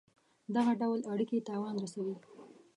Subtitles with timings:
[0.55, 2.15] دغه ډول اړېکي تاوان رسوي.